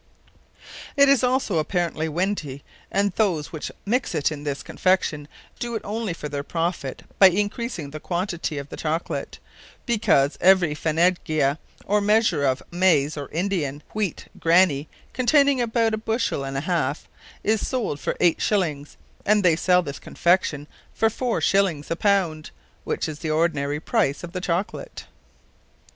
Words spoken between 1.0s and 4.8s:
is also apparantly windy; and those which mixe it in this